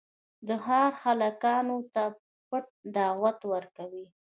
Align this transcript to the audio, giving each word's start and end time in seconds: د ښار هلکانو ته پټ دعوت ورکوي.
د 0.47 0.49
ښار 0.63 0.91
هلکانو 1.03 1.77
ته 1.93 2.03
پټ 2.47 2.65
دعوت 2.95 3.39
ورکوي. 3.53 4.05